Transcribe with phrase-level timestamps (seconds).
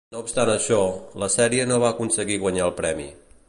[0.13, 0.79] No obstant això,
[1.25, 3.11] la sèrie no va aconseguir guanyar el premi.